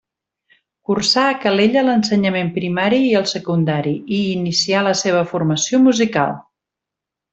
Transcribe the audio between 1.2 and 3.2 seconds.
a Calella l'ensenyament primari i